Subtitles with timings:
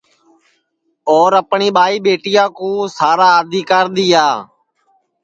[1.13, 4.27] اور اپٹؔی ٻائی ٻیٹیا کُو سارا آدیکرا دؔیا